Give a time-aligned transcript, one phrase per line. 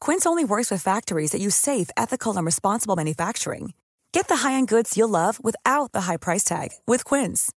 [0.00, 3.72] Quince only works with factories that use safe, ethical, and responsible manufacturing.
[4.12, 7.50] Get the high-end goods you'll love without the high price tag with Quince.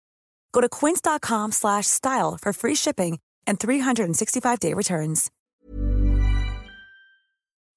[0.53, 5.31] Go to quince.com/style for free shipping and 365-day returns.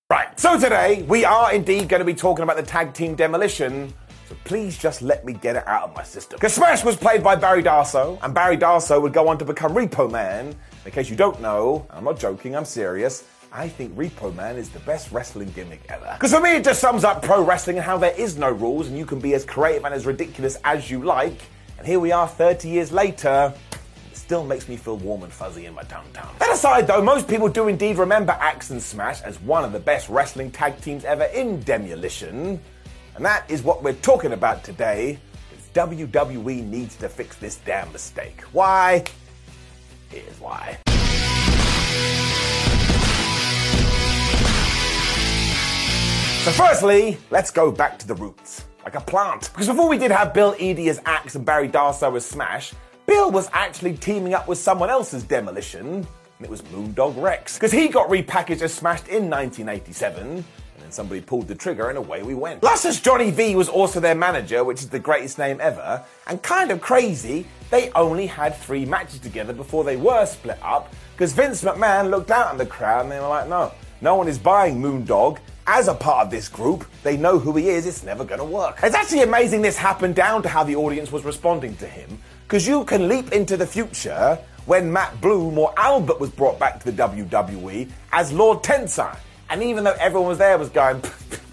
[0.09, 3.91] Right, so today we are indeed going to be talking about the tag team demolition.
[4.29, 6.37] So please just let me get it out of my system.
[6.37, 9.73] Because Smash was played by Barry Darsow, and Barry Darsow would go on to become
[9.73, 10.55] Repo Man.
[10.85, 13.25] In case you don't know, I'm not joking, I'm serious.
[13.53, 16.09] I think Repo Man is the best wrestling gimmick ever.
[16.13, 18.87] Because for me, it just sums up pro wrestling and how there is no rules
[18.87, 21.39] and you can be as creative and as ridiculous as you like.
[21.77, 23.53] And here we are 30 years later.
[24.11, 26.03] It still makes me feel warm and fuzzy in my tum.
[26.39, 29.79] That aside, though, most people do indeed remember Axe and Smash as one of the
[29.79, 32.59] best wrestling tag teams ever in Demolition.
[33.15, 35.19] And that is what we're talking about today.
[35.73, 38.41] WWE needs to fix this damn mistake.
[38.51, 39.03] Why?
[40.13, 40.77] Here's why.
[46.43, 49.49] So, firstly, let's go back to the roots, like a plant.
[49.51, 52.73] Because before we did have Bill Eadie as Axe and Barry Darsow as Smash,
[53.07, 56.05] Bill was actually teaming up with someone else's demolition, and
[56.41, 57.55] it was Moondog Rex.
[57.55, 61.97] Because he got repackaged as Smashed in 1987, and then somebody pulled the trigger and
[61.97, 62.63] away we went.
[62.63, 66.71] Luscious Johnny V was also their manager, which is the greatest name ever, and kind
[66.71, 71.63] of crazy, they only had three matches together before they were split up, because Vince
[71.63, 74.81] McMahon looked out at the crowd and they were like, no, no one is buying
[74.81, 78.43] Moondog as a part of this group, they know who he is, it's never gonna
[78.43, 78.79] work.
[78.83, 82.67] It's actually amazing this happened down to how the audience was responding to him, because
[82.67, 86.91] you can leap into the future when Matt Bloom or Albert was brought back to
[86.91, 89.17] the WWE as Lord Tensai.
[89.53, 90.99] And even though everyone was there was going,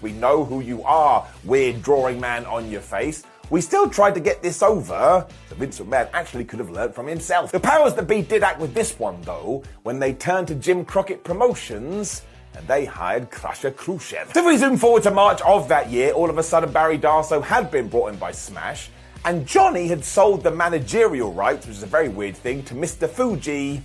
[0.01, 4.19] we know who you are, weird drawing man on your face, we still tried to
[4.19, 7.51] get this over, so Vince McMahon actually could have learned from himself.
[7.51, 10.83] The powers that be did act with this one, though, when they turned to Jim
[10.83, 12.23] Crockett Promotions
[12.55, 14.33] and they hired Crusher Khrushchev.
[14.33, 16.97] So if we zoom forward to March of that year, all of a sudden Barry
[16.97, 18.89] Darsow had been brought in by Smash,
[19.25, 23.07] and Johnny had sold the managerial rights, which is a very weird thing, to Mr.
[23.07, 23.83] Fuji.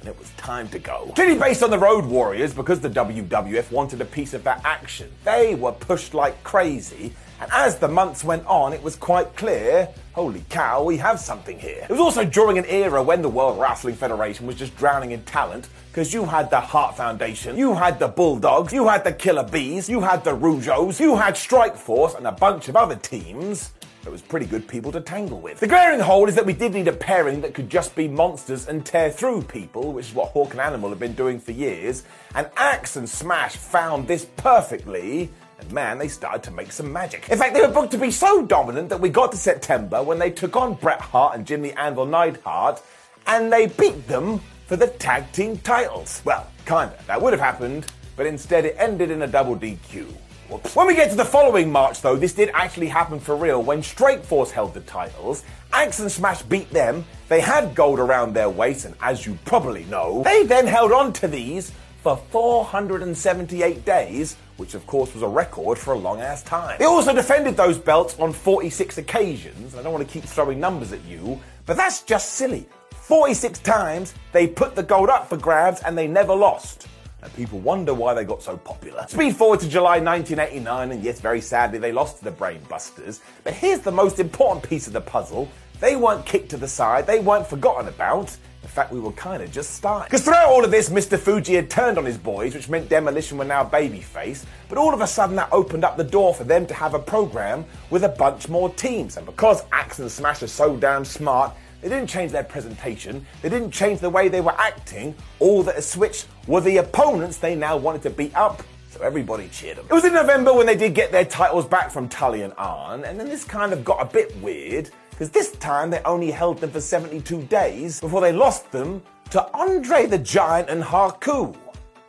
[0.00, 1.12] And it was time to go.
[1.14, 5.12] Clearly based on the Road Warriors, because the WWF wanted a piece of that action.
[5.24, 9.88] They were pushed like crazy, and as the months went on, it was quite clear
[10.12, 11.86] holy cow, we have something here.
[11.88, 15.22] It was also during an era when the World Wrestling Federation was just drowning in
[15.24, 19.44] talent, because you had the Hart Foundation, you had the Bulldogs, you had the Killer
[19.44, 23.72] Bees, you had the Rougeaus, you had Strike Force, and a bunch of other teams.
[24.04, 25.60] It was pretty good people to tangle with.
[25.60, 28.66] The glaring hole is that we did need a pairing that could just be monsters
[28.66, 32.04] and tear through people, which is what Hawk and Animal have been doing for years.
[32.34, 35.30] And Axe and Smash found this perfectly.
[35.58, 37.28] And man, they started to make some magic.
[37.28, 40.18] In fact, they were booked to be so dominant that we got to September when
[40.18, 42.82] they took on Bret Hart and Jimmy Anvil Neidhart,
[43.26, 46.22] and they beat them for the tag team titles.
[46.24, 46.96] Well, kinda.
[47.06, 47.84] That would have happened,
[48.16, 50.06] but instead it ended in a double DQ.
[50.50, 53.62] When we get to the following March, though, this did actually happen for real.
[53.62, 57.04] When Strike Force held the titles, Axe and Smash beat them.
[57.28, 61.12] They had gold around their waist, and as you probably know, they then held on
[61.14, 61.70] to these
[62.02, 66.76] for 478 days, which of course was a record for a long ass time.
[66.80, 69.76] They also defended those belts on 46 occasions.
[69.76, 72.66] I don't want to keep throwing numbers at you, but that's just silly.
[73.02, 76.88] 46 times they put the gold up for grabs and they never lost.
[77.22, 79.04] And people wonder why they got so popular.
[79.08, 83.20] Speed forward to July 1989, and yes, very sadly, they lost to the Brainbusters.
[83.44, 85.48] But here's the most important piece of the puzzle
[85.80, 88.36] they weren't kicked to the side, they weren't forgotten about.
[88.62, 90.06] In fact, we were kind of just starting.
[90.06, 91.18] Because throughout all of this, Mr.
[91.18, 94.44] Fuji had turned on his boys, which meant Demolition were now babyface.
[94.68, 96.98] But all of a sudden, that opened up the door for them to have a
[96.98, 99.16] program with a bunch more teams.
[99.16, 103.26] And because Axe and Smash are so damn smart, they didn't change their presentation.
[103.40, 105.14] They didn't change the way they were acting.
[105.38, 108.60] All that has switched were the opponents they now wanted to beat up
[108.90, 109.86] So everybody cheered them.
[109.88, 113.04] It was in November when they did get their titles back from Tully and Arn,
[113.04, 116.58] and then this kind of got a bit weird because this time they only held
[116.58, 119.00] them for 72 days before they lost them
[119.30, 121.54] to Andre the Giant and Haku.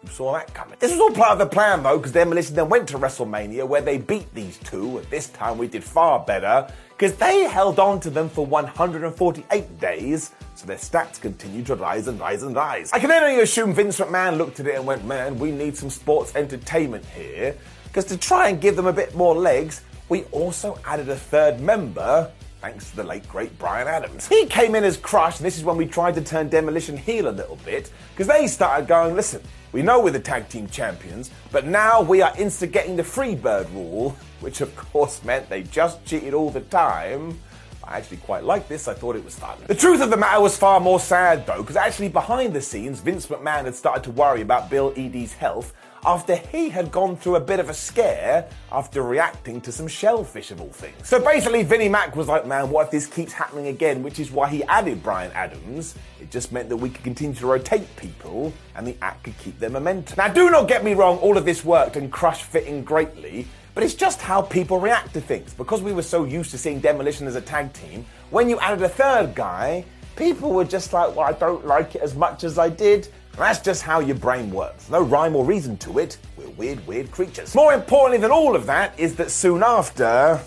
[0.01, 0.75] Who saw that coming?
[0.79, 3.81] This was all part of the plan though, because Demolition then went to WrestleMania where
[3.81, 6.67] they beat these two, and this time we did far better
[7.01, 12.07] because they held on to them for 148 days, so their stats continued to rise
[12.07, 12.91] and rise and rise.
[12.93, 15.89] I can only assume Vince McMahon looked at it and went, man, we need some
[15.89, 20.77] sports entertainment here, because to try and give them a bit more legs, we also
[20.85, 22.31] added a third member
[22.61, 24.27] thanks to the late great Brian Adams.
[24.27, 27.29] He came in as Crush, and this is when we tried to turn Demolition heel
[27.29, 31.31] a little bit, because they started going, listen, we know we're the tag team champions,
[31.51, 36.33] but now we are instigating the Freebird rule, which of course meant they just cheated
[36.33, 37.39] all the time.
[37.83, 39.57] I actually quite liked this, I thought it was fun.
[39.67, 42.99] The truth of the matter was far more sad though, because actually behind the scenes,
[42.99, 45.73] Vince McMahon had started to worry about Bill Eadie's health
[46.05, 50.51] after he had gone through a bit of a scare after reacting to some shellfish
[50.51, 51.07] of all things.
[51.07, 54.01] So basically, Vinnie Mac was like, man, what if this keeps happening again?
[54.03, 55.95] Which is why he added Brian Adams.
[56.19, 59.59] It just meant that we could continue to rotate people and the act could keep
[59.59, 60.15] their momentum.
[60.17, 63.47] Now, do not get me wrong, all of this worked and Crush fitting greatly.
[63.73, 65.53] But it's just how people react to things.
[65.53, 68.81] Because we were so used to seeing Demolition as a tag team, when you added
[68.81, 72.57] a third guy, people were just like, well, I don't like it as much as
[72.57, 73.07] I did.
[73.37, 74.89] That's just how your brain works.
[74.89, 76.17] No rhyme or reason to it.
[76.37, 77.55] We're weird, weird creatures.
[77.55, 80.39] More importantly than all of that is that soon after,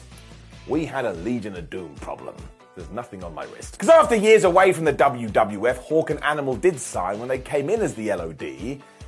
[0.68, 2.34] we had a Legion of Doom problem.
[2.76, 3.72] There's nothing on my wrist.
[3.72, 7.70] Because after years away from the WWF, Hawk and Animal did sign when they came
[7.70, 8.42] in as the LOD.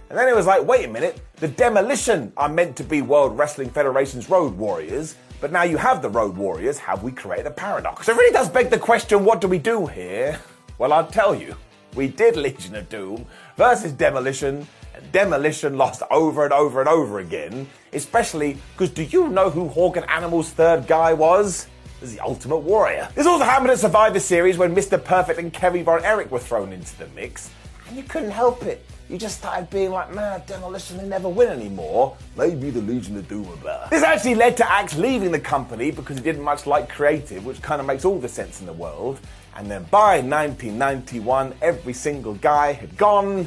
[0.09, 3.37] And then it was like, wait a minute, the Demolition are meant to be World
[3.37, 7.51] Wrestling Federation's Road Warriors, but now you have the Road Warriors, have we created a
[7.51, 8.07] paradox?
[8.07, 10.41] So it really does beg the question, what do we do here?
[10.79, 11.57] Well, I'll tell you
[11.97, 13.27] we did Legion of Doom
[13.57, 17.67] versus Demolition, and Demolition lost over and over and over again.
[17.93, 21.67] Especially because do you know who Hawk and Animal's third guy was?
[22.01, 23.09] Was the Ultimate Warrior.
[23.15, 25.03] This also happened at Survivor Series when Mr.
[25.03, 27.51] Perfect and Kerry Von Erich were thrown into the mix,
[27.89, 28.85] and you couldn't help it.
[29.09, 32.17] You just started being like, man, Demolition, they never win anymore.
[32.37, 33.89] Maybe the Legion of Doom are better.
[33.91, 37.63] This actually led to Axe leaving the company because he didn't much like creative, which
[37.63, 39.21] kind of makes all the sense in the world.
[39.55, 43.47] And then by 1991, every single guy had gone.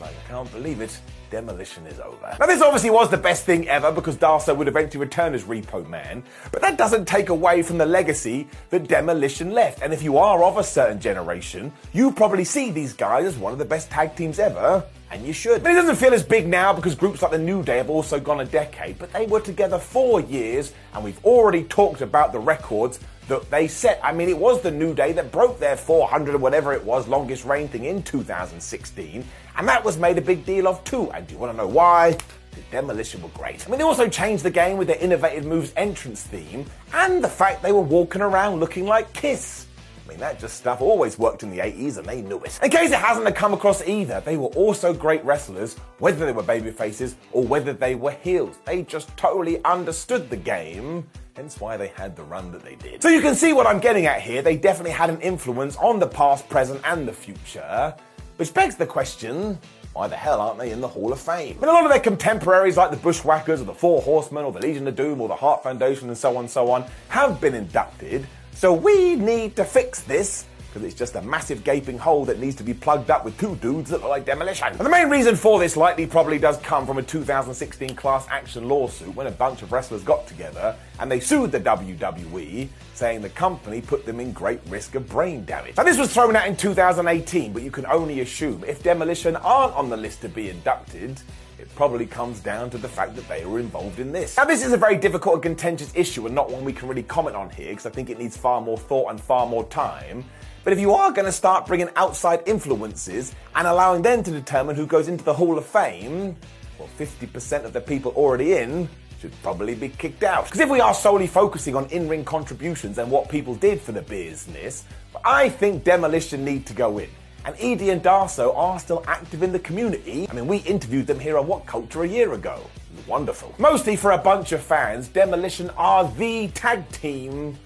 [0.00, 0.98] Like, I can't believe it.
[1.30, 2.36] Demolition is over.
[2.40, 5.86] Now, this obviously was the best thing ever because Darsow would eventually return as Repo
[5.86, 9.82] Man, but that doesn't take away from the legacy that Demolition left.
[9.82, 13.52] And if you are of a certain generation, you probably see these guys as one
[13.52, 15.62] of the best tag teams ever, and you should.
[15.62, 18.18] But it doesn't feel as big now because groups like the New Day have also
[18.18, 22.38] gone a decade, but they were together four years, and we've already talked about the
[22.38, 24.00] records that they set.
[24.02, 27.06] I mean, it was the New Day that broke their 400 or whatever it was
[27.06, 29.24] longest reign thing in 2016,
[29.56, 31.10] and that was made a big deal of too.
[31.12, 32.16] And do you want to know why?
[32.52, 33.64] The Demolition were great.
[33.66, 37.28] I mean, they also changed the game with their innovative moves entrance theme and the
[37.28, 39.67] fact they were walking around looking like Kiss.
[40.08, 42.58] I mean, that just stuff always worked in the 80s and they knew it.
[42.62, 46.42] In case it hasn't come across either, they were also great wrestlers, whether they were
[46.42, 48.56] baby faces or whether they were heels.
[48.64, 51.06] They just totally understood the game
[51.36, 53.02] hence why they had the run that they did.
[53.02, 54.40] So you can see what I'm getting at here.
[54.40, 57.94] They definitely had an influence on the past, present, and the future,
[58.38, 59.58] which begs the question
[59.92, 61.56] why the hell aren't they in the Hall of Fame?
[61.60, 64.60] Mean, a lot of their contemporaries, like the Bushwhackers, or the Four Horsemen, or the
[64.60, 67.54] Legion of Doom, or the Hart Foundation, and so on and so on, have been
[67.54, 68.26] inducted.
[68.58, 72.56] So we need to fix this because it's just a massive gaping hole that needs
[72.56, 74.66] to be plugged up with two dudes that look like demolition.
[74.66, 78.68] And the main reason for this likely probably does come from a 2016 class action
[78.68, 83.28] lawsuit when a bunch of wrestlers got together and they sued the WWE, saying the
[83.28, 85.76] company put them in great risk of brain damage.
[85.76, 89.74] Now, this was thrown out in 2018, but you can only assume if Demolition aren't
[89.74, 91.20] on the list to be inducted,
[91.58, 94.36] it probably comes down to the fact that they were involved in this.
[94.36, 97.02] Now, this is a very difficult and contentious issue and not one we can really
[97.02, 100.24] comment on here because I think it needs far more thought and far more time.
[100.62, 104.76] But if you are going to start bringing outside influences and allowing them to determine
[104.76, 106.36] who goes into the Hall of Fame,
[106.78, 108.88] well, 50% of the people already in
[109.20, 110.44] should probably be kicked out.
[110.44, 113.92] Because if we are solely focusing on in ring contributions and what people did for
[113.92, 114.84] the business,
[115.24, 117.08] I think Demolition need to go in.
[117.48, 120.28] And Eadie and Darsow are still active in the community.
[120.28, 122.60] I mean, we interviewed them here on WhatCulture a year ago.
[123.06, 123.54] Wonderful.
[123.56, 127.56] Mostly for a bunch of fans, Demolition are the tag team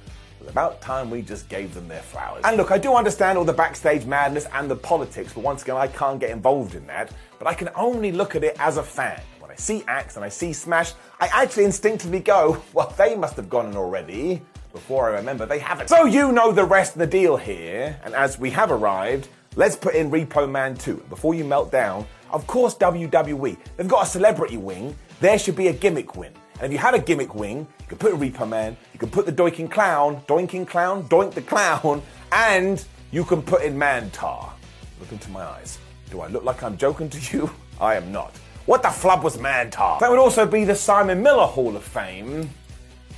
[0.41, 2.43] it's about time we just gave them their flowers.
[2.45, 5.77] And look, I do understand all the backstage madness and the politics, but once again,
[5.77, 7.11] I can't get involved in that.
[7.41, 9.21] But I can only look at it as a fan.
[9.41, 13.35] When I see Axe and I see Smash, I actually instinctively go, well, they must
[13.35, 14.43] have gone already.
[14.73, 15.89] Before I remember, they haven't.
[15.89, 17.99] So you know the rest of the deal here.
[18.05, 21.05] And as we have arrived, let's put in Repo Man too.
[21.09, 25.69] Before you melt down, of course, WWE, they've got a celebrity wing there should be
[25.69, 26.33] a gimmick wing.
[26.61, 29.25] And if you had a gimmick wing, you could put Repo Man, you could put
[29.25, 34.51] the Doinking Clown, Doinking Clown, Doink the Clown, and you can put in Mantaur.
[34.99, 35.79] Look into my eyes.
[36.11, 37.49] Do I look like I'm joking to you?
[37.81, 38.37] I am not.
[38.67, 40.01] What the flub was Mantaur?
[40.01, 42.51] That would also be the Simon Miller Hall of Fame.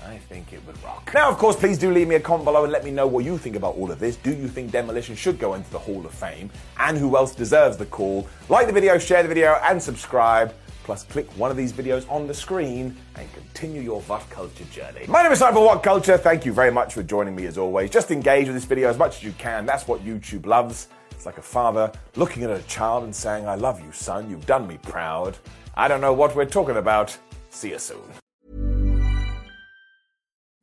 [0.06, 1.10] I think it would rock.
[1.14, 3.24] Now, of course, please do leave me a comment below and let me know what
[3.24, 4.16] you think about all of this.
[4.16, 6.50] Do you think Demolition should go into the Hall of Fame?
[6.78, 8.28] And who else deserves the call?
[8.48, 10.54] Like the video, share the video, and subscribe.
[10.84, 15.06] Plus, click one of these videos on the screen and continue your WhatCulture journey.
[15.08, 16.20] My name is Simon WhatCulture.
[16.20, 17.88] Thank you very much for joining me as always.
[17.88, 19.64] Just engage with this video as much as you can.
[19.64, 20.88] That's what YouTube loves.
[21.12, 24.28] It's like a father looking at a child and saying, I love you, son.
[24.28, 25.38] You've done me proud.
[25.74, 27.16] I don't know what we're talking about.
[27.48, 28.23] See you soon.